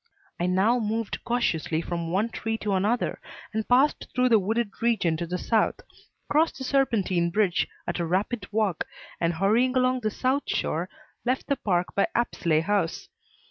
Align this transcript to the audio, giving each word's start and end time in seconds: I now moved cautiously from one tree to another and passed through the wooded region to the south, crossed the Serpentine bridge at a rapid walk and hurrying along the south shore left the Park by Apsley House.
I 0.39 0.47
now 0.47 0.79
moved 0.79 1.23
cautiously 1.23 1.79
from 1.79 2.09
one 2.09 2.29
tree 2.29 2.57
to 2.57 2.73
another 2.73 3.21
and 3.53 3.67
passed 3.69 4.07
through 4.15 4.29
the 4.29 4.39
wooded 4.39 4.71
region 4.81 5.15
to 5.17 5.27
the 5.27 5.37
south, 5.37 5.75
crossed 6.27 6.57
the 6.57 6.63
Serpentine 6.63 7.29
bridge 7.29 7.67
at 7.85 7.99
a 7.99 8.05
rapid 8.07 8.51
walk 8.51 8.87
and 9.19 9.35
hurrying 9.35 9.75
along 9.77 9.99
the 9.99 10.09
south 10.09 10.49
shore 10.49 10.89
left 11.23 11.45
the 11.45 11.55
Park 11.55 11.93
by 11.93 12.07
Apsley 12.15 12.61
House. 12.61 13.09